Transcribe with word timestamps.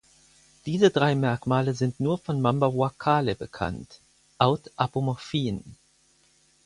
Diese 0.65 0.89
drei 0.89 1.13
Merkmale 1.13 1.75
sind 1.75 1.99
nur 1.99 2.17
von 2.17 2.41
"Mambawakale" 2.41 3.35
bekannt 3.35 3.99
(Autapomorphien). 4.39 5.75